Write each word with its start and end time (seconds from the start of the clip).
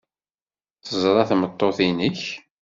Teẓra 0.83 1.23
tmeṭṭut-nnek? 1.29 2.21